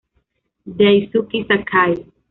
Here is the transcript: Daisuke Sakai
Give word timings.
Daisuke 0.77 1.45
Sakai 1.47 1.93